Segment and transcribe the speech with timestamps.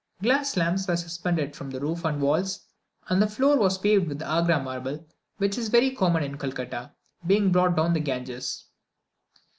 [0.23, 2.61] Glass lamps were suspended from the roof and walls,
[3.07, 5.05] and the floor was paved with Agra marble,
[5.37, 6.93] which is very common in Calcutta,
[7.27, 8.65] being brought down the Ganges.